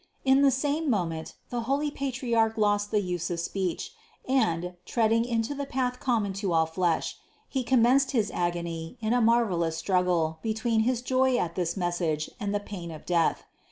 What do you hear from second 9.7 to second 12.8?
struggle between his joy at this message and the